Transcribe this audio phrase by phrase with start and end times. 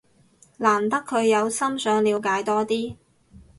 [0.57, 2.95] 難得佢有心想了解多啲